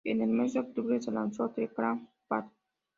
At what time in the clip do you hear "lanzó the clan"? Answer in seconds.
1.11-2.09